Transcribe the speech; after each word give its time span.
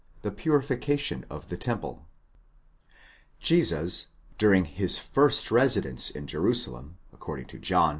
THE 0.23 0.31
PURIFICATION 0.31 1.27
OF 1.29 1.49
THE 1.49 1.57
TEMPLE, 1.57 2.07
Jesus, 3.39 4.07
during 4.39 4.65
his 4.65 4.97
first 4.97 5.51
residence 5.51 6.09
in 6.09 6.25
Jerusalem, 6.25 6.97
according 7.13 7.45
to 7.49 7.59
John 7.59 7.89
(ii. 7.89 7.89